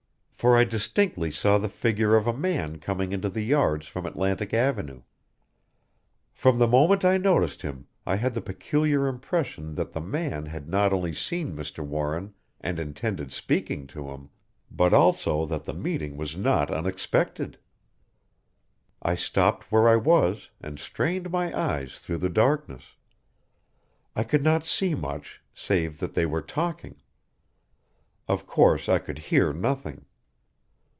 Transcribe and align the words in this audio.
"For 0.41 0.57
I 0.57 0.63
distinctly 0.63 1.29
saw 1.29 1.59
the 1.59 1.69
figure 1.69 2.15
of 2.15 2.25
a 2.25 2.33
man 2.33 2.79
coming 2.79 3.11
into 3.11 3.29
the 3.29 3.43
yards 3.43 3.85
from 3.85 4.07
Atlantic 4.07 4.55
Avenue. 4.55 5.03
From 6.33 6.57
the 6.57 6.65
moment 6.67 7.05
I 7.05 7.17
noticed 7.17 7.61
him 7.61 7.85
I 8.07 8.15
had 8.15 8.33
the 8.33 8.41
peculiar 8.41 9.05
impression 9.05 9.75
that 9.75 9.93
the 9.93 10.01
man 10.01 10.47
had 10.47 10.67
not 10.67 10.93
only 10.93 11.13
seen 11.13 11.55
Mr. 11.55 11.85
Warren 11.85 12.33
and 12.59 12.79
intended 12.79 13.31
speaking 13.31 13.85
to 13.89 14.09
him 14.09 14.29
but 14.71 14.95
also 14.95 15.45
that 15.45 15.65
the 15.65 15.75
meeting 15.75 16.17
was 16.17 16.35
not 16.35 16.71
unexpected. 16.71 17.59
I 18.99 19.13
stopped 19.13 19.71
where 19.71 19.87
I 19.87 19.95
was 19.95 20.49
and 20.59 20.79
strained 20.79 21.29
my 21.29 21.55
eyes 21.55 21.99
through 21.99 22.17
the 22.17 22.29
darkness 22.29 22.95
"I 24.15 24.23
could 24.23 24.43
not 24.43 24.65
see 24.65 24.95
much 24.95 25.43
save 25.53 25.99
that 25.99 26.15
they 26.15 26.25
were 26.25 26.41
talking. 26.41 26.95
Of 28.27 28.47
course 28.47 28.89
I 28.89 28.97
could 28.97 29.19
hear 29.29 29.53
nothing. 29.53 30.05